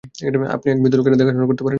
[0.55, 1.69] আপনি এক বৃদ্ধ লোকের দেখাশোনা করতে পারেন না?